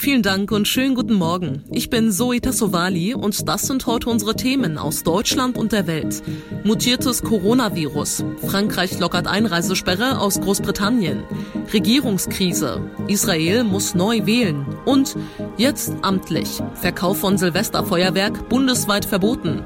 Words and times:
Vielen 0.00 0.22
Dank 0.22 0.52
und 0.52 0.68
schönen 0.68 0.94
guten 0.94 1.14
Morgen. 1.14 1.64
Ich 1.72 1.90
bin 1.90 2.12
Zoe 2.12 2.40
Tassovali 2.40 3.14
und 3.14 3.48
das 3.48 3.62
sind 3.62 3.84
heute 3.86 4.08
unsere 4.08 4.36
Themen 4.36 4.78
aus 4.78 5.02
Deutschland 5.02 5.58
und 5.58 5.72
der 5.72 5.88
Welt. 5.88 6.22
Mutiertes 6.62 7.24
Coronavirus. 7.24 8.22
Frankreich 8.46 9.00
lockert 9.00 9.26
Einreisesperre 9.26 10.20
aus 10.20 10.40
Großbritannien. 10.40 11.24
Regierungskrise. 11.72 12.80
Israel 13.08 13.64
muss 13.64 13.96
neu 13.96 14.24
wählen. 14.24 14.64
Und 14.84 15.16
jetzt 15.56 15.92
amtlich. 16.02 16.62
Verkauf 16.74 17.18
von 17.18 17.36
Silvesterfeuerwerk 17.36 18.48
bundesweit 18.48 19.04
verboten. 19.04 19.64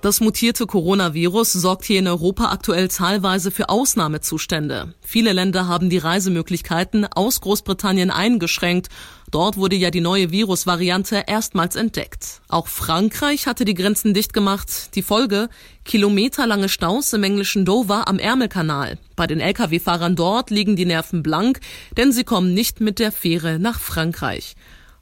Das 0.00 0.20
mutierte 0.20 0.66
Coronavirus 0.66 1.52
sorgt 1.54 1.84
hier 1.84 1.98
in 1.98 2.06
Europa 2.06 2.52
aktuell 2.52 2.88
zahlweise 2.88 3.50
für 3.50 3.68
Ausnahmezustände. 3.68 4.94
Viele 5.00 5.32
Länder 5.32 5.66
haben 5.66 5.90
die 5.90 5.98
Reisemöglichkeiten 5.98 7.04
aus 7.12 7.40
Großbritannien 7.40 8.12
eingeschränkt. 8.12 8.90
Dort 9.32 9.56
wurde 9.56 9.74
ja 9.74 9.90
die 9.90 10.00
neue 10.00 10.30
Virusvariante 10.30 11.24
erstmals 11.26 11.74
entdeckt. 11.74 12.42
Auch 12.46 12.68
Frankreich 12.68 13.48
hatte 13.48 13.64
die 13.64 13.74
Grenzen 13.74 14.14
dicht 14.14 14.32
gemacht. 14.32 14.94
Die 14.94 15.02
Folge? 15.02 15.48
Kilometerlange 15.84 16.68
Staus 16.68 17.12
im 17.12 17.24
englischen 17.24 17.64
Dover 17.64 18.06
am 18.06 18.20
Ärmelkanal. 18.20 18.98
Bei 19.16 19.26
den 19.26 19.40
Lkw-Fahrern 19.40 20.14
dort 20.14 20.50
liegen 20.50 20.76
die 20.76 20.86
Nerven 20.86 21.24
blank, 21.24 21.58
denn 21.96 22.12
sie 22.12 22.22
kommen 22.22 22.54
nicht 22.54 22.80
mit 22.80 23.00
der 23.00 23.10
Fähre 23.10 23.58
nach 23.58 23.80
Frankreich. 23.80 24.54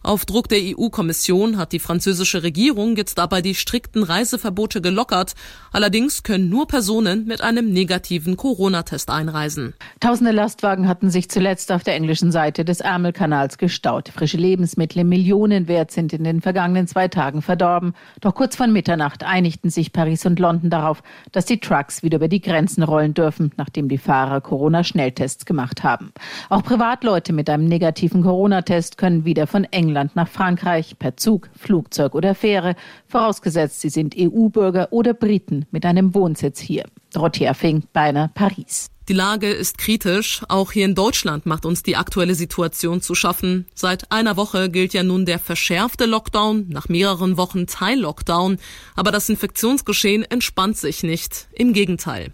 Auf 0.06 0.24
Druck 0.24 0.46
der 0.48 0.60
EU-Kommission 0.62 1.58
hat 1.58 1.72
die 1.72 1.80
französische 1.80 2.44
Regierung 2.44 2.94
jetzt 2.94 3.18
dabei 3.18 3.42
die 3.42 3.56
strikten 3.56 4.04
Reiseverbote 4.04 4.80
gelockert. 4.80 5.34
Allerdings 5.72 6.22
können 6.22 6.48
nur 6.48 6.68
Personen 6.68 7.26
mit 7.26 7.40
einem 7.40 7.72
negativen 7.72 8.36
Corona-Test 8.36 9.10
einreisen. 9.10 9.74
Tausende 9.98 10.30
Lastwagen 10.30 10.86
hatten 10.86 11.10
sich 11.10 11.28
zuletzt 11.28 11.72
auf 11.72 11.82
der 11.82 11.96
englischen 11.96 12.30
Seite 12.30 12.64
des 12.64 12.78
Ärmelkanals 12.78 13.58
gestaut. 13.58 14.10
Frische 14.10 14.36
Lebensmittel 14.36 15.00
im 15.00 15.08
Millionenwert 15.08 15.90
sind 15.90 16.12
in 16.12 16.22
den 16.22 16.40
vergangenen 16.40 16.86
zwei 16.86 17.08
Tagen 17.08 17.42
verdorben. 17.42 17.92
Doch 18.20 18.36
kurz 18.36 18.54
vor 18.54 18.68
Mitternacht 18.68 19.24
einigten 19.24 19.70
sich 19.70 19.92
Paris 19.92 20.24
und 20.24 20.38
London 20.38 20.70
darauf, 20.70 21.02
dass 21.32 21.46
die 21.46 21.58
Trucks 21.58 22.04
wieder 22.04 22.18
über 22.18 22.28
die 22.28 22.40
Grenzen 22.40 22.84
rollen 22.84 23.12
dürfen, 23.12 23.50
nachdem 23.56 23.88
die 23.88 23.98
Fahrer 23.98 24.40
Corona-Schnelltests 24.40 25.46
gemacht 25.46 25.82
haben. 25.82 26.12
Auch 26.48 26.62
Privatleute 26.62 27.32
mit 27.32 27.50
einem 27.50 27.64
negativen 27.64 28.22
Corona-Test 28.22 28.98
können 28.98 29.24
wieder 29.24 29.48
von 29.48 29.64
England 29.64 29.95
England 29.96 30.14
nach 30.14 30.28
Frankreich 30.28 30.98
per 30.98 31.16
Zug, 31.16 31.48
Flugzeug 31.58 32.14
oder 32.14 32.34
Fähre, 32.34 32.76
vorausgesetzt 33.08 33.80
sie 33.80 33.88
sind 33.88 34.14
EU-Bürger 34.14 34.88
oder 34.90 35.14
Briten 35.14 35.64
mit 35.70 35.86
einem 35.86 36.14
Wohnsitz 36.14 36.60
hier. 36.60 36.84
Dorothea 37.14 37.54
Fink, 37.54 37.90
Beiner, 37.94 38.28
Paris. 38.34 38.88
Die 39.08 39.14
Lage 39.14 39.48
ist 39.48 39.78
kritisch. 39.78 40.42
Auch 40.48 40.72
hier 40.72 40.84
in 40.84 40.94
Deutschland 40.94 41.46
macht 41.46 41.64
uns 41.64 41.82
die 41.82 41.96
aktuelle 41.96 42.34
Situation 42.34 43.00
zu 43.00 43.14
schaffen. 43.14 43.66
Seit 43.74 44.12
einer 44.12 44.36
Woche 44.36 44.68
gilt 44.68 44.92
ja 44.92 45.02
nun 45.02 45.24
der 45.24 45.38
verschärfte 45.38 46.04
Lockdown, 46.04 46.68
nach 46.68 46.90
mehreren 46.90 47.38
Wochen 47.38 47.66
Teil-Lockdown. 47.66 48.58
Aber 48.96 49.12
das 49.12 49.30
Infektionsgeschehen 49.30 50.24
entspannt 50.24 50.76
sich 50.76 51.04
nicht. 51.04 51.48
Im 51.52 51.72
Gegenteil. 51.72 52.32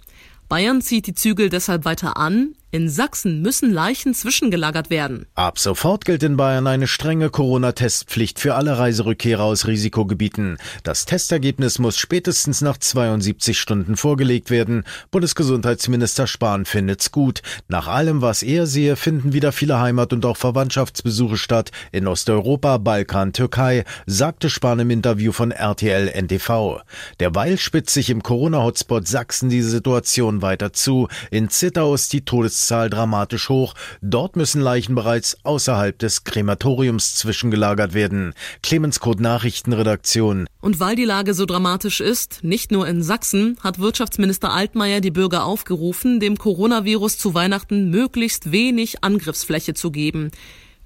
Bayern 0.49 0.83
zieht 0.83 1.07
die 1.07 1.15
Zügel 1.15 1.49
deshalb 1.49 1.85
weiter 1.85 2.17
an. 2.17 2.57
In 2.75 2.89
Sachsen 2.89 3.43
müssen 3.43 3.71
Leichen 3.71 4.15
zwischengelagert 4.15 4.89
werden. 4.89 5.27
Ab 5.35 5.59
sofort 5.59 6.07
gilt 6.07 6.23
in 6.23 6.39
Bayern 6.39 6.67
eine 6.67 6.87
strenge 6.87 7.29
Corona-Testpflicht 7.29 8.41
für 8.41 8.55
alle 8.55 8.79
Reiserückkehrer 8.79 9.43
aus 9.43 9.67
Risikogebieten. 9.67 10.57
Das 10.83 11.05
Testergebnis 11.05 11.79
muss 11.79 11.99
spätestens 11.99 12.63
nach 12.63 12.79
72 12.79 13.61
Stunden 13.61 13.99
vorgelegt 13.99 14.49
werden. 14.49 14.85
Bundesgesundheitsminister 15.11 16.27
Spahn 16.27 16.65
findet's 16.65 17.13
gut. 17.13 17.43
Nach 17.69 17.89
allem, 17.89 18.23
was 18.23 18.43
er 18.43 18.67
sehe, 18.67 18.97
finden 18.97 19.35
wieder 19.35 19.53
viele 19.53 19.79
Heimat- 19.79 20.15
und 20.15 20.25
auch 20.25 20.39
Verwandtschaftsbesuche 20.39 21.37
statt 21.37 21.73
in 21.91 22.07
Osteuropa, 22.09 22.79
Balkan, 22.79 23.35
Türkei, 23.35 23.85
sagte 24.07 24.49
Spahn 24.49 24.81
im 24.81 24.89
Interview 24.89 25.33
von 25.33 25.51
RTL 25.51 26.09
NTV. 26.09 26.81
Derweil 27.21 27.59
spitzt 27.59 27.93
sich 27.93 28.09
im 28.09 28.23
Corona-Hotspot 28.23 29.07
Sachsen 29.07 29.51
die 29.51 29.61
Situation 29.61 30.41
weiter 30.41 30.73
zu. 30.73 31.09
In 31.31 31.51
Zittau 31.51 31.93
ist 31.93 32.15
die 32.15 32.25
Todes 32.25 32.62
Todeszahl 32.63 32.91
dramatisch 32.91 33.49
hoch. 33.49 33.75
Dort 34.01 34.37
müssen 34.37 34.61
Leichen 34.61 34.95
bereits 34.95 35.37
außerhalb 35.43 35.99
des 35.99 36.23
Krematoriums 36.23 37.17
zwischengelagert 37.17 37.93
werden. 37.93 38.35
Clemens 38.63 39.01
Code 39.01 39.23
Nachrichtenredaktion. 39.23 40.47
Und 40.61 40.79
weil 40.79 40.95
die 40.95 41.05
Lage 41.05 41.35
so 41.35 41.45
dramatisch 41.45 42.01
ist, 42.01 42.45
nicht 42.45 42.71
nur 42.71 42.87
in 42.87 43.03
Sachsen, 43.03 43.59
hat 43.63 43.81
Wirtschaftsminister 43.81 44.53
Altmaier 44.53 45.01
die 45.01 45.11
Bürger 45.11 45.45
aufgerufen, 45.45 46.21
dem 46.21 46.39
Coronavirus 46.39 47.19
zu 47.19 47.35
Weihnachten 47.35 47.91
möglichst 47.91 48.53
wenig 48.53 49.03
Angriffsfläche 49.03 49.75
zu 49.75 49.91
geben. 49.91 50.31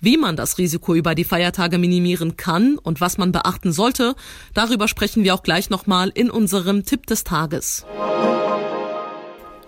Wie 0.00 0.16
man 0.16 0.36
das 0.36 0.56
Risiko 0.56 0.94
über 0.94 1.14
die 1.14 1.24
Feiertage 1.24 1.78
minimieren 1.78 2.36
kann 2.36 2.78
und 2.78 3.00
was 3.00 3.18
man 3.18 3.32
beachten 3.32 3.72
sollte, 3.72 4.14
darüber 4.54 4.88
sprechen 4.88 5.24
wir 5.24 5.34
auch 5.34 5.42
gleich 5.42 5.68
nochmal 5.68 6.10
in 6.14 6.30
unserem 6.30 6.84
Tipp 6.84 7.06
des 7.06 7.24
Tages. 7.24 7.84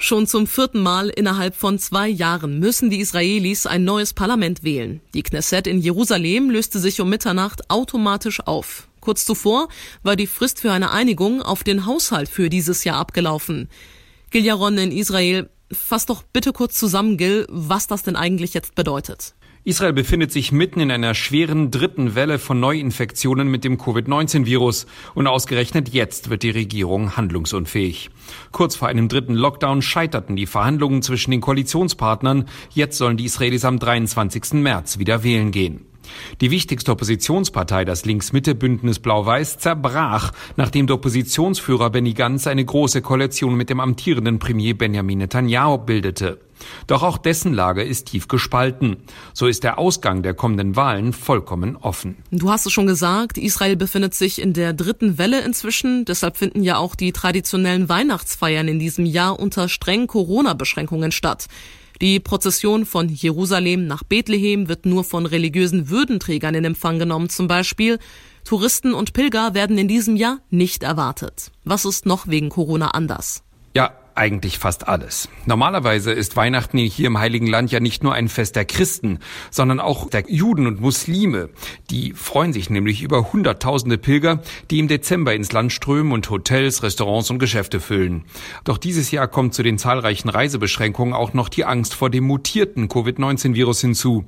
Schon 0.00 0.28
zum 0.28 0.46
vierten 0.46 0.80
Mal 0.80 1.08
innerhalb 1.08 1.56
von 1.56 1.78
zwei 1.80 2.06
Jahren 2.06 2.60
müssen 2.60 2.88
die 2.88 3.00
Israelis 3.00 3.66
ein 3.66 3.82
neues 3.82 4.14
Parlament 4.14 4.62
wählen. 4.62 5.00
Die 5.12 5.24
Knesset 5.24 5.66
in 5.66 5.80
Jerusalem 5.80 6.50
löste 6.50 6.78
sich 6.78 7.00
um 7.00 7.10
Mitternacht 7.10 7.68
automatisch 7.68 8.40
auf. 8.46 8.86
Kurz 9.00 9.24
zuvor 9.24 9.68
war 10.04 10.14
die 10.14 10.28
Frist 10.28 10.60
für 10.60 10.70
eine 10.70 10.92
Einigung 10.92 11.42
auf 11.42 11.64
den 11.64 11.84
Haushalt 11.84 12.28
für 12.28 12.48
dieses 12.48 12.84
Jahr 12.84 12.96
abgelaufen. 12.96 13.68
Giljaron 14.30 14.78
in 14.78 14.92
Israel, 14.92 15.50
fass 15.72 16.06
doch 16.06 16.22
bitte 16.22 16.52
kurz 16.52 16.78
zusammen, 16.78 17.16
Gil, 17.16 17.46
was 17.48 17.88
das 17.88 18.04
denn 18.04 18.14
eigentlich 18.16 18.54
jetzt 18.54 18.76
bedeutet. 18.76 19.34
Israel 19.68 19.92
befindet 19.92 20.32
sich 20.32 20.50
mitten 20.50 20.80
in 20.80 20.90
einer 20.90 21.12
schweren 21.12 21.70
dritten 21.70 22.14
Welle 22.14 22.38
von 22.38 22.58
Neuinfektionen 22.58 23.48
mit 23.48 23.64
dem 23.64 23.76
Covid-19-Virus 23.76 24.86
und 25.14 25.26
ausgerechnet 25.26 25.90
jetzt 25.90 26.30
wird 26.30 26.42
die 26.42 26.48
Regierung 26.48 27.18
handlungsunfähig. 27.18 28.08
Kurz 28.50 28.76
vor 28.76 28.88
einem 28.88 29.08
dritten 29.08 29.34
Lockdown 29.34 29.82
scheiterten 29.82 30.36
die 30.36 30.46
Verhandlungen 30.46 31.02
zwischen 31.02 31.32
den 31.32 31.42
Koalitionspartnern. 31.42 32.46
Jetzt 32.70 32.96
sollen 32.96 33.18
die 33.18 33.26
Israelis 33.26 33.66
am 33.66 33.78
23. 33.78 34.54
März 34.54 34.98
wieder 34.98 35.22
wählen 35.22 35.50
gehen. 35.50 35.84
Die 36.40 36.50
wichtigste 36.50 36.90
Oppositionspartei, 36.90 37.84
das 37.84 38.06
Links-Mitte-Bündnis 38.06 39.00
Blau-Weiß, 39.00 39.58
zerbrach, 39.58 40.32
nachdem 40.56 40.86
der 40.86 40.96
Oppositionsführer 40.96 41.90
Benny 41.90 42.14
Gantz 42.14 42.46
eine 42.46 42.64
große 42.64 43.02
Koalition 43.02 43.54
mit 43.54 43.68
dem 43.68 43.80
amtierenden 43.80 44.38
Premier 44.38 44.72
Benjamin 44.72 45.18
Netanyahu 45.18 45.76
bildete. 45.76 46.38
Doch 46.86 47.02
auch 47.02 47.18
dessen 47.18 47.52
Lage 47.52 47.82
ist 47.82 48.06
tief 48.06 48.28
gespalten. 48.28 48.96
So 49.32 49.46
ist 49.46 49.64
der 49.64 49.78
Ausgang 49.78 50.22
der 50.22 50.34
kommenden 50.34 50.76
Wahlen 50.76 51.12
vollkommen 51.12 51.76
offen. 51.76 52.16
Du 52.30 52.50
hast 52.50 52.66
es 52.66 52.72
schon 52.72 52.86
gesagt, 52.86 53.38
Israel 53.38 53.76
befindet 53.76 54.14
sich 54.14 54.40
in 54.40 54.52
der 54.52 54.72
dritten 54.72 55.18
Welle 55.18 55.40
inzwischen. 55.40 56.04
Deshalb 56.04 56.36
finden 56.36 56.62
ja 56.62 56.76
auch 56.76 56.94
die 56.94 57.12
traditionellen 57.12 57.88
Weihnachtsfeiern 57.88 58.68
in 58.68 58.78
diesem 58.78 59.06
Jahr 59.06 59.38
unter 59.38 59.68
strengen 59.68 60.06
Corona-Beschränkungen 60.06 61.12
statt. 61.12 61.48
Die 62.00 62.20
Prozession 62.20 62.86
von 62.86 63.08
Jerusalem 63.08 63.88
nach 63.88 64.04
Bethlehem 64.04 64.68
wird 64.68 64.86
nur 64.86 65.02
von 65.02 65.26
religiösen 65.26 65.88
Würdenträgern 65.88 66.54
in 66.54 66.64
Empfang 66.64 67.00
genommen 67.00 67.28
zum 67.28 67.48
Beispiel. 67.48 67.98
Touristen 68.44 68.94
und 68.94 69.14
Pilger 69.14 69.52
werden 69.54 69.76
in 69.78 69.88
diesem 69.88 70.14
Jahr 70.14 70.38
nicht 70.48 70.84
erwartet. 70.84 71.50
Was 71.64 71.84
ist 71.84 72.06
noch 72.06 72.28
wegen 72.28 72.50
Corona 72.50 72.92
anders? 72.92 73.42
Ja, 73.74 73.92
eigentlich 74.18 74.58
fast 74.58 74.88
alles. 74.88 75.28
Normalerweise 75.46 76.12
ist 76.12 76.36
Weihnachten 76.36 76.76
hier 76.78 77.06
im 77.06 77.18
Heiligen 77.18 77.46
Land 77.46 77.70
ja 77.70 77.80
nicht 77.80 78.02
nur 78.02 78.12
ein 78.14 78.28
Fest 78.28 78.56
der 78.56 78.64
Christen, 78.64 79.20
sondern 79.50 79.80
auch 79.80 80.10
der 80.10 80.24
Juden 80.28 80.66
und 80.66 80.80
Muslime. 80.80 81.48
Die 81.90 82.12
freuen 82.12 82.52
sich 82.52 82.68
nämlich 82.68 83.02
über 83.02 83.32
Hunderttausende 83.32 83.96
Pilger, 83.96 84.42
die 84.70 84.80
im 84.80 84.88
Dezember 84.88 85.34
ins 85.34 85.52
Land 85.52 85.72
strömen 85.72 86.12
und 86.12 86.28
Hotels, 86.28 86.82
Restaurants 86.82 87.30
und 87.30 87.38
Geschäfte 87.38 87.80
füllen. 87.80 88.24
Doch 88.64 88.76
dieses 88.76 89.10
Jahr 89.10 89.28
kommt 89.28 89.54
zu 89.54 89.62
den 89.62 89.78
zahlreichen 89.78 90.28
Reisebeschränkungen 90.28 91.14
auch 91.14 91.32
noch 91.32 91.48
die 91.48 91.64
Angst 91.64 91.94
vor 91.94 92.10
dem 92.10 92.24
mutierten 92.24 92.88
Covid-19-Virus 92.88 93.80
hinzu. 93.80 94.24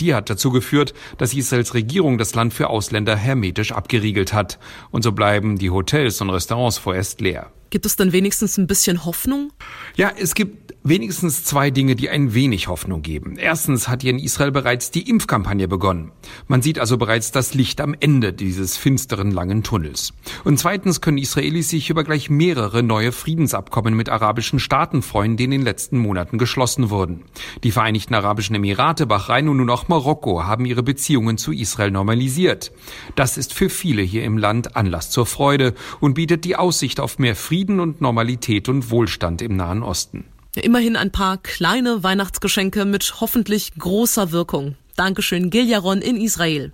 Die 0.00 0.14
hat 0.14 0.30
dazu 0.30 0.50
geführt, 0.50 0.94
dass 1.18 1.34
Israels 1.34 1.74
Regierung 1.74 2.16
das 2.16 2.34
Land 2.34 2.54
für 2.54 2.70
Ausländer 2.70 3.16
hermetisch 3.16 3.72
abgeriegelt 3.72 4.32
hat. 4.32 4.58
Und 4.90 5.02
so 5.02 5.12
bleiben 5.12 5.58
die 5.58 5.70
Hotels 5.70 6.20
und 6.20 6.30
Restaurants 6.30 6.78
vorerst 6.78 7.20
leer. 7.20 7.52
Gibt 7.72 7.86
es 7.86 7.96
denn 7.96 8.12
wenigstens 8.12 8.58
ein 8.58 8.66
bisschen 8.66 9.06
Hoffnung? 9.06 9.50
Ja, 9.96 10.12
es 10.14 10.34
gibt 10.34 10.74
wenigstens 10.84 11.44
zwei 11.44 11.70
Dinge, 11.70 11.94
die 11.94 12.10
ein 12.10 12.34
wenig 12.34 12.68
Hoffnung 12.68 13.02
geben. 13.02 13.36
Erstens 13.36 13.88
hat 13.88 14.02
hier 14.02 14.10
in 14.10 14.18
Israel 14.18 14.50
bereits 14.50 14.90
die 14.90 15.08
Impfkampagne 15.08 15.68
begonnen. 15.68 16.12
Man 16.48 16.62
sieht 16.62 16.78
also 16.78 16.98
bereits 16.98 17.30
das 17.30 17.54
Licht 17.54 17.80
am 17.80 17.94
Ende 17.98 18.32
dieses 18.32 18.76
finsteren 18.76 19.30
langen 19.30 19.62
Tunnels. 19.62 20.12
Und 20.44 20.58
zweitens 20.58 21.00
können 21.00 21.18
Israelis 21.18 21.68
sich 21.68 21.90
über 21.90 22.04
gleich 22.04 22.30
mehrere 22.30 22.82
neue 22.82 23.12
Friedensabkommen 23.12 23.94
mit 23.94 24.08
arabischen 24.08 24.58
Staaten 24.58 25.02
freuen, 25.02 25.36
die 25.36 25.44
in 25.44 25.50
den 25.50 25.62
letzten 25.62 25.98
Monaten 25.98 26.38
geschlossen 26.38 26.90
wurden. 26.90 27.22
Die 27.62 27.70
Vereinigten 27.70 28.14
Arabischen 28.14 28.56
Emirate, 28.56 29.06
Bahrain 29.06 29.48
und 29.48 29.58
nun 29.58 29.70
auch 29.70 29.88
Marokko 29.88 30.44
haben 30.44 30.66
ihre 30.66 30.82
Beziehungen 30.82 31.38
zu 31.38 31.52
Israel 31.52 31.90
normalisiert. 31.90 32.72
Das 33.14 33.36
ist 33.38 33.52
für 33.54 33.70
viele 33.70 34.02
hier 34.02 34.24
im 34.24 34.38
Land 34.38 34.76
Anlass 34.76 35.10
zur 35.10 35.26
Freude 35.26 35.74
und 36.00 36.14
bietet 36.14 36.44
die 36.44 36.56
Aussicht 36.56 37.00
auf 37.00 37.18
mehr 37.18 37.36
Frieden 37.36 37.80
und 37.80 38.00
Normalität 38.00 38.68
und 38.68 38.90
Wohlstand 38.90 39.42
im 39.42 39.56
Nahen 39.56 39.82
Osten. 39.82 40.24
Immerhin 40.60 40.96
ein 40.96 41.10
paar 41.10 41.38
kleine 41.38 42.02
Weihnachtsgeschenke 42.02 42.84
mit 42.84 43.20
hoffentlich 43.22 43.72
großer 43.78 44.32
Wirkung. 44.32 44.76
Dankeschön, 44.96 45.48
Giljaron 45.48 46.02
in 46.02 46.18
Israel. 46.18 46.72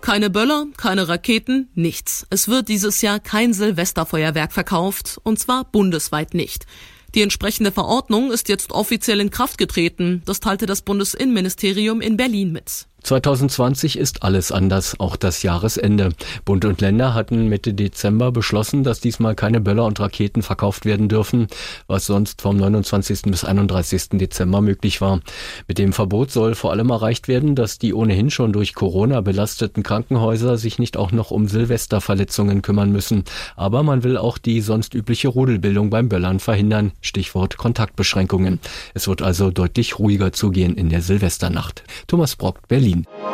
Keine 0.00 0.28
Böller, 0.28 0.66
keine 0.76 1.06
Raketen, 1.06 1.68
nichts. 1.74 2.26
Es 2.28 2.48
wird 2.48 2.68
dieses 2.68 3.02
Jahr 3.02 3.20
kein 3.20 3.52
Silvesterfeuerwerk 3.52 4.52
verkauft, 4.52 5.20
und 5.22 5.38
zwar 5.38 5.64
bundesweit 5.64 6.34
nicht. 6.34 6.66
Die 7.14 7.22
entsprechende 7.22 7.70
Verordnung 7.70 8.32
ist 8.32 8.48
jetzt 8.48 8.72
offiziell 8.72 9.20
in 9.20 9.30
Kraft 9.30 9.56
getreten, 9.56 10.22
das 10.26 10.40
teilte 10.40 10.66
das 10.66 10.82
Bundesinnenministerium 10.82 12.00
in 12.00 12.16
Berlin 12.16 12.50
mit. 12.50 12.88
2020 13.06 14.00
ist 14.00 14.24
alles 14.24 14.50
anders, 14.50 14.98
auch 14.98 15.14
das 15.14 15.44
Jahresende. 15.44 16.08
Bund 16.44 16.64
und 16.64 16.80
Länder 16.80 17.14
hatten 17.14 17.48
Mitte 17.48 17.72
Dezember 17.72 18.32
beschlossen, 18.32 18.82
dass 18.82 18.98
diesmal 18.98 19.36
keine 19.36 19.60
Böller 19.60 19.84
und 19.84 20.00
Raketen 20.00 20.42
verkauft 20.42 20.84
werden 20.84 21.08
dürfen, 21.08 21.46
was 21.86 22.06
sonst 22.06 22.42
vom 22.42 22.56
29. 22.56 23.22
bis 23.30 23.44
31. 23.44 24.08
Dezember 24.14 24.60
möglich 24.60 25.00
war. 25.00 25.20
Mit 25.68 25.78
dem 25.78 25.92
Verbot 25.92 26.32
soll 26.32 26.56
vor 26.56 26.72
allem 26.72 26.90
erreicht 26.90 27.28
werden, 27.28 27.54
dass 27.54 27.78
die 27.78 27.94
ohnehin 27.94 28.28
schon 28.28 28.52
durch 28.52 28.74
Corona 28.74 29.20
belasteten 29.20 29.84
Krankenhäuser 29.84 30.58
sich 30.58 30.80
nicht 30.80 30.96
auch 30.96 31.12
noch 31.12 31.30
um 31.30 31.46
Silvesterverletzungen 31.46 32.60
kümmern 32.60 32.90
müssen. 32.90 33.22
Aber 33.54 33.84
man 33.84 34.02
will 34.02 34.16
auch 34.16 34.36
die 34.36 34.60
sonst 34.60 34.94
übliche 34.94 35.28
Rudelbildung 35.28 35.90
beim 35.90 36.08
Böllern 36.08 36.40
verhindern. 36.40 36.90
Stichwort 37.02 37.56
Kontaktbeschränkungen. 37.56 38.58
Es 38.94 39.06
wird 39.06 39.22
also 39.22 39.52
deutlich 39.52 40.00
ruhiger 40.00 40.32
zugehen 40.32 40.74
in 40.74 40.88
der 40.88 41.02
Silvesternacht. 41.02 41.84
Thomas 42.08 42.34
Brock, 42.34 42.66
Berlin. 42.66 42.95
Berlin. 43.02 43.26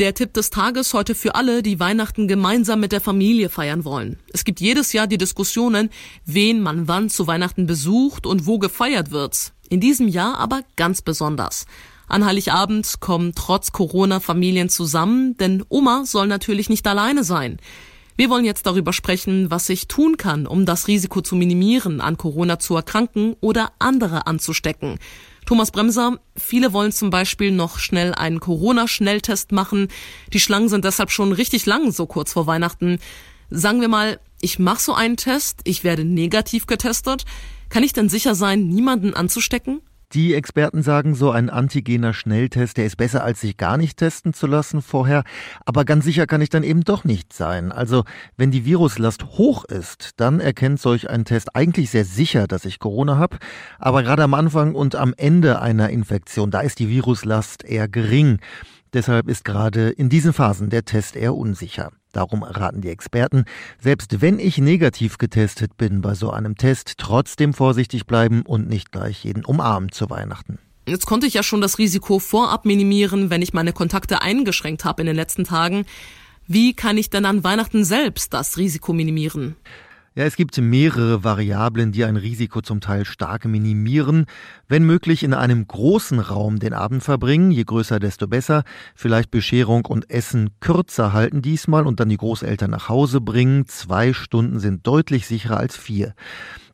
Der 0.00 0.12
Tipp 0.12 0.34
des 0.34 0.50
Tages 0.50 0.92
heute 0.92 1.14
für 1.14 1.36
alle, 1.36 1.62
die 1.62 1.78
Weihnachten 1.78 2.26
gemeinsam 2.26 2.80
mit 2.80 2.90
der 2.90 3.00
Familie 3.00 3.48
feiern 3.48 3.84
wollen. 3.84 4.18
Es 4.32 4.44
gibt 4.44 4.60
jedes 4.60 4.92
Jahr 4.92 5.06
die 5.06 5.18
Diskussionen, 5.18 5.88
wen 6.24 6.60
man 6.60 6.88
wann 6.88 7.10
zu 7.10 7.28
Weihnachten 7.28 7.66
besucht 7.66 8.26
und 8.26 8.46
wo 8.46 8.58
gefeiert 8.58 9.12
wird. 9.12 9.52
In 9.68 9.78
diesem 9.78 10.08
Jahr 10.08 10.38
aber 10.38 10.62
ganz 10.74 11.00
besonders. 11.00 11.66
An 12.08 12.24
Heiligabend 12.24 13.00
kommen 13.00 13.34
trotz 13.36 13.70
Corona 13.70 14.18
Familien 14.18 14.68
zusammen, 14.68 15.36
denn 15.36 15.64
Oma 15.68 16.04
soll 16.04 16.26
natürlich 16.26 16.68
nicht 16.68 16.86
alleine 16.88 17.22
sein. 17.22 17.58
Wir 18.16 18.30
wollen 18.30 18.44
jetzt 18.44 18.66
darüber 18.66 18.92
sprechen, 18.92 19.50
was 19.50 19.66
sich 19.66 19.88
tun 19.88 20.16
kann, 20.16 20.46
um 20.46 20.66
das 20.66 20.86
Risiko 20.86 21.20
zu 21.20 21.34
minimieren, 21.34 22.00
an 22.00 22.16
Corona 22.16 22.58
zu 22.58 22.76
erkranken 22.76 23.34
oder 23.40 23.72
andere 23.78 24.26
anzustecken. 24.26 24.98
Thomas 25.46 25.70
Bremser, 25.70 26.18
viele 26.36 26.72
wollen 26.72 26.90
zum 26.90 27.10
Beispiel 27.10 27.50
noch 27.50 27.78
schnell 27.78 28.14
einen 28.14 28.40
Corona-Schnelltest 28.40 29.52
machen. 29.52 29.88
Die 30.32 30.40
Schlangen 30.40 30.68
sind 30.68 30.84
deshalb 30.84 31.10
schon 31.10 31.32
richtig 31.32 31.66
lang, 31.66 31.92
so 31.92 32.06
kurz 32.06 32.32
vor 32.32 32.46
Weihnachten. 32.46 32.98
Sagen 33.50 33.80
wir 33.80 33.88
mal, 33.88 34.20
ich 34.40 34.58
mache 34.58 34.80
so 34.80 34.94
einen 34.94 35.16
Test, 35.16 35.60
ich 35.64 35.84
werde 35.84 36.04
negativ 36.04 36.66
getestet. 36.66 37.24
Kann 37.68 37.82
ich 37.82 37.92
denn 37.92 38.08
sicher 38.08 38.34
sein, 38.34 38.68
niemanden 38.68 39.14
anzustecken? 39.14 39.80
Die 40.14 40.32
Experten 40.32 40.84
sagen, 40.84 41.16
so 41.16 41.32
ein 41.32 41.50
antigener 41.50 42.14
Schnelltest, 42.14 42.76
der 42.76 42.86
ist 42.86 42.96
besser, 42.96 43.24
als 43.24 43.40
sich 43.40 43.56
gar 43.56 43.76
nicht 43.76 43.96
testen 43.96 44.32
zu 44.32 44.46
lassen 44.46 44.80
vorher. 44.80 45.24
Aber 45.66 45.84
ganz 45.84 46.04
sicher 46.04 46.28
kann 46.28 46.40
ich 46.40 46.50
dann 46.50 46.62
eben 46.62 46.84
doch 46.84 47.02
nicht 47.02 47.32
sein. 47.32 47.72
Also, 47.72 48.04
wenn 48.36 48.52
die 48.52 48.64
Viruslast 48.64 49.24
hoch 49.24 49.64
ist, 49.64 50.12
dann 50.18 50.38
erkennt 50.38 50.80
solch 50.80 51.10
ein 51.10 51.24
Test 51.24 51.56
eigentlich 51.56 51.90
sehr 51.90 52.04
sicher, 52.04 52.46
dass 52.46 52.64
ich 52.64 52.78
Corona 52.78 53.18
habe. 53.18 53.38
Aber 53.80 54.04
gerade 54.04 54.22
am 54.22 54.34
Anfang 54.34 54.76
und 54.76 54.94
am 54.94 55.14
Ende 55.16 55.60
einer 55.60 55.90
Infektion, 55.90 56.52
da 56.52 56.60
ist 56.60 56.78
die 56.78 56.88
Viruslast 56.88 57.64
eher 57.64 57.88
gering. 57.88 58.38
Deshalb 58.92 59.28
ist 59.28 59.44
gerade 59.44 59.90
in 59.90 60.10
diesen 60.10 60.32
Phasen 60.32 60.70
der 60.70 60.84
Test 60.84 61.16
eher 61.16 61.34
unsicher. 61.34 61.90
Darum 62.14 62.44
raten 62.44 62.80
die 62.80 62.88
Experten, 62.88 63.44
selbst 63.80 64.22
wenn 64.22 64.38
ich 64.38 64.58
negativ 64.58 65.18
getestet 65.18 65.76
bin 65.76 66.00
bei 66.00 66.14
so 66.14 66.30
einem 66.30 66.56
Test, 66.56 66.94
trotzdem 66.96 67.52
vorsichtig 67.52 68.06
bleiben 68.06 68.42
und 68.42 68.68
nicht 68.68 68.92
gleich 68.92 69.24
jeden 69.24 69.44
umarmen 69.44 69.92
zu 69.92 70.08
Weihnachten. 70.08 70.58
Jetzt 70.86 71.06
konnte 71.06 71.26
ich 71.26 71.34
ja 71.34 71.42
schon 71.42 71.60
das 71.60 71.78
Risiko 71.78 72.18
vorab 72.18 72.66
minimieren, 72.66 73.30
wenn 73.30 73.42
ich 73.42 73.52
meine 73.52 73.72
Kontakte 73.72 74.22
eingeschränkt 74.22 74.84
habe 74.84 75.02
in 75.02 75.06
den 75.06 75.16
letzten 75.16 75.44
Tagen. 75.44 75.86
Wie 76.46 76.74
kann 76.74 76.98
ich 76.98 77.10
denn 77.10 77.24
an 77.24 77.42
Weihnachten 77.42 77.84
selbst 77.84 78.32
das 78.32 78.58
Risiko 78.58 78.92
minimieren? 78.92 79.56
Ja, 80.16 80.22
es 80.22 80.36
gibt 80.36 80.56
mehrere 80.58 81.24
Variablen, 81.24 81.90
die 81.90 82.04
ein 82.04 82.14
Risiko 82.14 82.60
zum 82.60 82.80
Teil 82.80 83.04
stark 83.04 83.46
minimieren. 83.46 84.26
Wenn 84.68 84.84
möglich 84.84 85.24
in 85.24 85.34
einem 85.34 85.66
großen 85.66 86.20
Raum 86.20 86.60
den 86.60 86.72
Abend 86.72 87.02
verbringen, 87.02 87.50
je 87.50 87.64
größer, 87.64 87.98
desto 87.98 88.28
besser. 88.28 88.62
Vielleicht 88.94 89.32
Bescherung 89.32 89.86
und 89.86 90.08
Essen 90.10 90.50
kürzer 90.60 91.12
halten 91.12 91.42
diesmal 91.42 91.84
und 91.84 91.98
dann 91.98 92.10
die 92.10 92.16
Großeltern 92.16 92.70
nach 92.70 92.88
Hause 92.88 93.20
bringen. 93.20 93.66
Zwei 93.66 94.12
Stunden 94.12 94.60
sind 94.60 94.86
deutlich 94.86 95.26
sicherer 95.26 95.56
als 95.56 95.76
vier. 95.76 96.14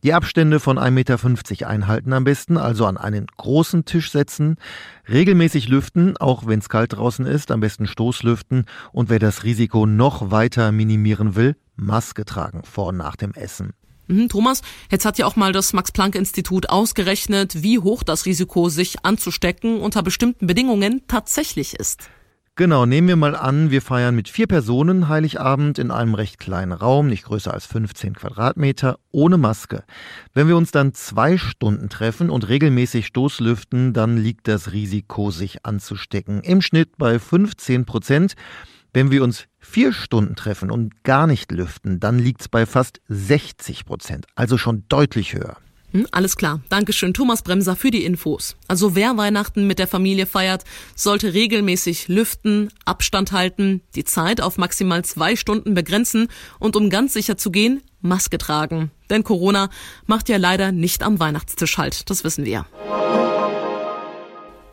Die 0.02 0.14
Abstände 0.14 0.60
von 0.60 0.78
1,50 0.78 0.90
Meter 0.90 1.68
einhalten 1.68 2.14
am 2.14 2.24
besten, 2.24 2.56
also 2.56 2.86
an 2.86 2.96
einen 2.96 3.26
großen 3.36 3.84
Tisch 3.84 4.10
setzen, 4.10 4.56
regelmäßig 5.10 5.68
lüften, 5.68 6.16
auch 6.16 6.46
wenn 6.46 6.60
es 6.60 6.70
kalt 6.70 6.94
draußen 6.94 7.26
ist, 7.26 7.50
am 7.50 7.60
besten 7.60 7.86
Stoßlüften 7.86 8.64
und 8.92 9.10
wer 9.10 9.18
das 9.18 9.44
Risiko 9.44 9.84
noch 9.84 10.30
weiter 10.30 10.72
minimieren 10.72 11.34
will, 11.34 11.54
Maske 11.76 12.24
tragen 12.24 12.62
vor 12.64 12.86
und 12.88 12.96
nach 12.96 13.16
dem 13.16 13.32
Essen. 13.34 13.74
Mhm, 14.06 14.30
Thomas, 14.30 14.62
jetzt 14.90 15.04
hat 15.04 15.18
ja 15.18 15.26
auch 15.26 15.36
mal 15.36 15.52
das 15.52 15.74
Max-Planck-Institut 15.74 16.70
ausgerechnet, 16.70 17.62
wie 17.62 17.78
hoch 17.78 18.02
das 18.02 18.24
Risiko, 18.24 18.70
sich 18.70 19.04
anzustecken 19.04 19.80
unter 19.80 20.02
bestimmten 20.02 20.46
Bedingungen 20.46 21.02
tatsächlich 21.08 21.74
ist. 21.74 22.08
Genau, 22.60 22.84
nehmen 22.84 23.08
wir 23.08 23.16
mal 23.16 23.36
an, 23.36 23.70
wir 23.70 23.80
feiern 23.80 24.14
mit 24.14 24.28
vier 24.28 24.46
Personen 24.46 25.08
Heiligabend 25.08 25.78
in 25.78 25.90
einem 25.90 26.12
recht 26.12 26.38
kleinen 26.38 26.72
Raum, 26.72 27.06
nicht 27.06 27.24
größer 27.24 27.54
als 27.54 27.64
15 27.64 28.12
Quadratmeter, 28.12 28.98
ohne 29.12 29.38
Maske. 29.38 29.82
Wenn 30.34 30.46
wir 30.46 30.58
uns 30.58 30.70
dann 30.70 30.92
zwei 30.92 31.38
Stunden 31.38 31.88
treffen 31.88 32.28
und 32.28 32.50
regelmäßig 32.50 33.06
Stoßlüften, 33.06 33.94
dann 33.94 34.18
liegt 34.18 34.46
das 34.46 34.72
Risiko, 34.72 35.30
sich 35.30 35.64
anzustecken, 35.64 36.42
im 36.42 36.60
Schnitt 36.60 36.98
bei 36.98 37.18
15 37.18 37.86
Prozent. 37.86 38.34
Wenn 38.92 39.10
wir 39.10 39.24
uns 39.24 39.46
vier 39.58 39.94
Stunden 39.94 40.36
treffen 40.36 40.70
und 40.70 41.02
gar 41.02 41.26
nicht 41.26 41.50
lüften, 41.52 41.98
dann 41.98 42.18
liegt 42.18 42.42
es 42.42 42.50
bei 42.50 42.66
fast 42.66 43.00
60 43.08 43.86
Prozent, 43.86 44.26
also 44.34 44.58
schon 44.58 44.84
deutlich 44.86 45.32
höher. 45.32 45.56
Hm, 45.92 46.06
alles 46.12 46.36
klar. 46.36 46.60
Dankeschön, 46.68 47.14
Thomas 47.14 47.42
Bremser, 47.42 47.74
für 47.74 47.90
die 47.90 48.04
Infos. 48.04 48.56
Also 48.68 48.94
wer 48.94 49.16
Weihnachten 49.16 49.66
mit 49.66 49.78
der 49.78 49.88
Familie 49.88 50.26
feiert, 50.26 50.64
sollte 50.94 51.34
regelmäßig 51.34 52.08
lüften, 52.08 52.68
Abstand 52.84 53.32
halten, 53.32 53.82
die 53.94 54.04
Zeit 54.04 54.40
auf 54.40 54.56
maximal 54.56 55.04
zwei 55.04 55.34
Stunden 55.34 55.74
begrenzen 55.74 56.28
und 56.58 56.76
um 56.76 56.90
ganz 56.90 57.12
sicher 57.12 57.36
zu 57.36 57.50
gehen, 57.50 57.82
Maske 58.00 58.38
tragen. 58.38 58.90
Denn 59.10 59.24
Corona 59.24 59.68
macht 60.06 60.28
ja 60.28 60.36
leider 60.36 60.72
nicht 60.72 61.02
am 61.02 61.18
Weihnachtstisch 61.18 61.76
halt, 61.76 62.08
das 62.08 62.24
wissen 62.24 62.44
wir. 62.44 62.66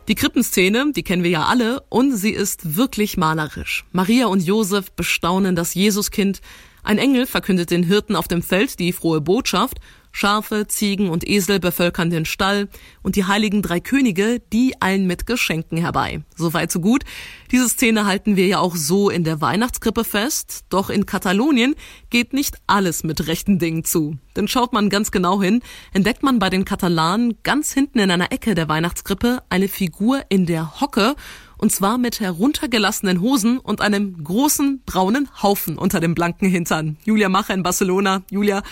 Die 0.06 0.14
Krippenszene, 0.14 0.92
die 0.94 1.02
kennen 1.02 1.22
wir 1.22 1.30
ja 1.30 1.44
alle 1.44 1.82
und 1.90 2.16
sie 2.16 2.30
ist 2.30 2.76
wirklich 2.76 3.18
malerisch. 3.18 3.84
Maria 3.92 4.26
und 4.26 4.40
Josef 4.40 4.90
bestaunen 4.92 5.54
das 5.54 5.74
Jesuskind. 5.74 6.40
Ein 6.82 6.96
Engel 6.96 7.26
verkündet 7.26 7.70
den 7.70 7.82
Hirten 7.82 8.16
auf 8.16 8.26
dem 8.26 8.40
Feld 8.40 8.78
die 8.78 8.94
frohe 8.94 9.20
Botschaft 9.20 9.78
Schafe, 10.18 10.66
Ziegen 10.66 11.10
und 11.10 11.28
Esel 11.28 11.60
bevölkern 11.60 12.10
den 12.10 12.24
Stall 12.24 12.68
und 13.02 13.14
die 13.14 13.26
heiligen 13.26 13.62
drei 13.62 13.78
Könige, 13.78 14.42
die 14.52 14.74
eilen 14.82 15.06
mit 15.06 15.28
Geschenken 15.28 15.78
herbei. 15.78 16.22
Soweit 16.34 16.72
so 16.72 16.80
gut. 16.80 17.04
Diese 17.52 17.68
Szene 17.68 18.04
halten 18.04 18.34
wir 18.34 18.48
ja 18.48 18.58
auch 18.58 18.74
so 18.74 19.10
in 19.10 19.22
der 19.22 19.40
Weihnachtskrippe 19.40 20.02
fest. 20.02 20.64
Doch 20.70 20.90
in 20.90 21.06
Katalonien 21.06 21.76
geht 22.10 22.32
nicht 22.32 22.56
alles 22.66 23.04
mit 23.04 23.28
rechten 23.28 23.60
Dingen 23.60 23.84
zu. 23.84 24.18
Denn 24.34 24.48
schaut 24.48 24.72
man 24.72 24.90
ganz 24.90 25.12
genau 25.12 25.40
hin, 25.40 25.62
entdeckt 25.92 26.24
man 26.24 26.40
bei 26.40 26.50
den 26.50 26.64
Katalanen 26.64 27.34
ganz 27.44 27.72
hinten 27.72 28.00
in 28.00 28.10
einer 28.10 28.32
Ecke 28.32 28.56
der 28.56 28.68
Weihnachtskrippe 28.68 29.44
eine 29.50 29.68
Figur 29.68 30.22
in 30.30 30.46
der 30.46 30.80
Hocke 30.80 31.14
und 31.58 31.72
zwar 31.72 31.98
mit 31.98 32.20
heruntergelassenen 32.20 33.20
Hosen 33.20 33.58
und 33.58 33.80
einem 33.80 34.22
großen 34.22 34.82
braunen 34.86 35.28
Haufen 35.42 35.76
unter 35.76 36.00
dem 36.00 36.14
blanken 36.14 36.48
Hintern. 36.48 36.96
Julia 37.04 37.28
Macher 37.28 37.52
in 37.52 37.64
Barcelona. 37.64 38.22
Julia, 38.30 38.62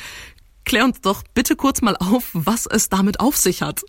Klär 0.66 0.85
uns 0.85 1.00
doch 1.00 1.23
bitte 1.32 1.54
kurz 1.54 1.80
mal 1.80 1.96
auf, 1.96 2.30
was 2.32 2.66
es 2.66 2.88
damit 2.88 3.20
auf 3.20 3.37
sich 3.37 3.62
hat. 3.62 3.82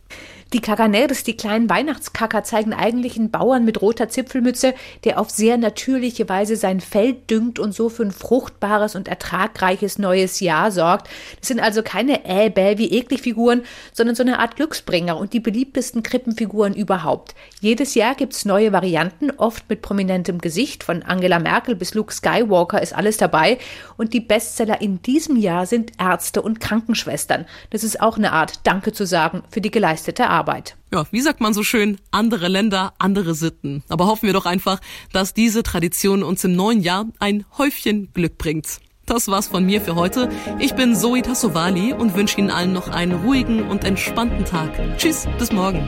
Die 0.53 0.62
Caganeres, 0.62 1.24
die 1.24 1.36
kleinen 1.36 1.69
Weihnachtskacker, 1.69 2.43
zeigen 2.43 2.72
eigentlich 2.72 3.17
einen 3.17 3.31
Bauern 3.31 3.65
mit 3.65 3.81
roter 3.81 4.07
Zipfelmütze, 4.07 4.75
der 5.03 5.19
auf 5.19 5.29
sehr 5.29 5.57
natürliche 5.57 6.29
Weise 6.29 6.55
sein 6.55 6.79
Feld 6.79 7.29
düngt 7.29 7.60
und 7.60 7.74
so 7.74 7.89
für 7.89 8.03
ein 8.03 8.12
fruchtbares 8.12 8.96
und 8.96 9.10
ertragreiches 9.10 9.98
neues 9.98 10.39
Jahr 10.39 10.72
sorgt. 10.72 11.10
Das 11.39 11.50
sind 11.50 11.60
also 11.60 11.81
keine 11.81 12.19
bäh 12.19 12.77
wie 12.77 12.91
eklig 12.91 13.24
Figuren, 13.24 13.63
sondern 13.91 14.15
so 14.15 14.24
eine 14.24 14.39
Art 14.39 14.55
Glücksbringer 14.55 15.17
und 15.17 15.34
die 15.34 15.41
beliebtesten 15.41 16.01
Krippenfiguren 16.01 16.75
überhaupt. 16.75 17.36
Jedes 17.60 17.96
Jahr 17.96 18.15
gibt's 18.15 18.46
neue 18.46 18.72
Varianten, 18.72 19.31
oft 19.31 19.67
mit 19.69 19.81
prominentem 19.81 20.38
Gesicht. 20.38 20.84
Von 20.84 21.03
Angela 21.03 21.39
Merkel 21.39 21.75
bis 21.75 21.93
Luke 21.93 22.13
Skywalker 22.13 22.81
ist 22.81 22.96
alles 22.96 23.17
dabei. 23.17 23.57
Und 23.98 24.13
die 24.13 24.22
Bestseller 24.22 24.79
in 24.79 25.01
diesem 25.01 25.36
Jahr 25.36 25.65
sind 25.65 25.91
Ärzte 26.00 26.41
und 26.41 26.62
Krankenschwestern. 26.68 27.46
Das 27.70 27.86
ist 27.86 28.02
auch 28.02 28.18
eine 28.18 28.34
Art 28.34 28.68
Danke 28.68 28.92
zu 28.92 29.06
sagen 29.06 29.44
für 29.50 29.62
die 29.62 29.72
geleistete 29.72 30.28
Arbeit. 30.28 30.76
Ja, 30.94 31.06
wie 31.12 31.22
sagt 31.22 31.40
man 31.40 31.54
so 31.54 31.64
schön, 31.64 31.98
andere 32.12 32.50
Länder, 32.50 32.94
andere 33.00 33.36
Sitten. 33.36 33.84
Aber 33.88 34.08
hoffen 34.08 34.26
wir 34.26 34.34
doch 34.34 34.46
einfach, 34.46 34.82
dass 35.14 35.34
diese 35.34 35.64
Tradition 35.64 36.24
uns 36.24 36.44
im 36.44 36.58
neuen 36.58 36.82
Jahr 36.82 37.06
ein 37.20 37.46
Häufchen 37.58 38.12
Glück 38.12 38.38
bringt. 38.38 38.80
Das 39.06 39.30
war's 39.30 39.48
von 39.48 39.66
mir 39.66 39.80
für 39.80 39.96
heute. 39.96 40.30
Ich 40.60 40.74
bin 40.74 40.94
Zoe 40.94 41.22
Tassovali 41.22 41.94
und 41.94 42.16
wünsche 42.16 42.38
Ihnen 42.40 42.52
allen 42.52 42.74
noch 42.74 42.90
einen 42.90 43.14
ruhigen 43.14 43.64
und 43.64 43.86
entspannten 43.86 44.44
Tag. 44.44 44.72
Tschüss, 44.98 45.26
bis 45.40 45.54
morgen. 45.54 45.88